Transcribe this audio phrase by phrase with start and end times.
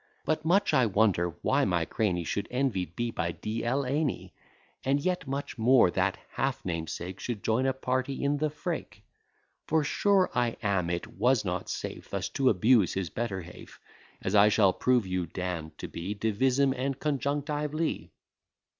[0.25, 4.33] But much I wonder, why my crany Should envied be by De el any:
[4.83, 9.03] And yet much more, that half namesake Should join a party in the freak.
[9.67, 13.79] For sure I am it was not safe Thus to abuse his better half,
[14.23, 18.09] As I shall prove you, Dan, to be, Divisim and conjunctively.